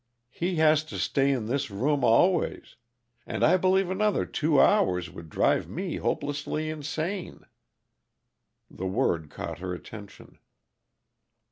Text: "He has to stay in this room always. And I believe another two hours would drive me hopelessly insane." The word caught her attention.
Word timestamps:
"He 0.31 0.55
has 0.55 0.83
to 0.85 0.97
stay 0.97 1.31
in 1.31 1.45
this 1.45 1.69
room 1.69 2.03
always. 2.03 2.75
And 3.27 3.43
I 3.45 3.55
believe 3.55 3.91
another 3.91 4.25
two 4.25 4.59
hours 4.59 5.11
would 5.11 5.29
drive 5.29 5.69
me 5.69 5.97
hopelessly 5.97 6.71
insane." 6.71 7.43
The 8.67 8.87
word 8.87 9.29
caught 9.29 9.59
her 9.59 9.75
attention. 9.75 10.39